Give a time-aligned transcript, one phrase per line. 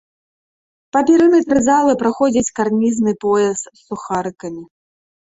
[0.95, 4.63] Па перыметры залы праходзіць карнізны пояс з сухарыкамі.